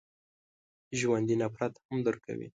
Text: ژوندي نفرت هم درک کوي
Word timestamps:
ژوندي 0.99 1.35
نفرت 1.41 1.73
هم 1.87 1.97
درک 2.05 2.19
کوي 2.27 2.47